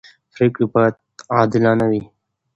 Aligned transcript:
پرېکړې 0.33 0.65
باید 0.73 0.95
عادلانه 1.35 1.85
وي 1.91 2.03